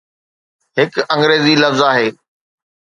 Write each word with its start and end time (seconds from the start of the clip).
هڪ 0.77 0.91
انگريزي 1.15 1.53
لفظ 1.63 1.81
آهي. 1.91 2.07